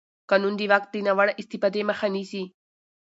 [0.29, 2.43] قانون د واک د ناوړه استفادې مخه نیسي.